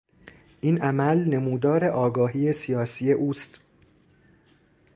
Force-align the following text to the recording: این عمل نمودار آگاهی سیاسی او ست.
این 0.61 0.81
عمل 0.81 1.25
نمودار 1.29 1.85
آگاهی 1.85 2.53
سیاسی 2.53 3.11
او 3.11 3.33
ست. 3.33 3.59